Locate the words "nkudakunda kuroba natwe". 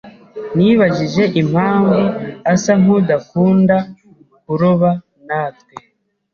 2.81-5.75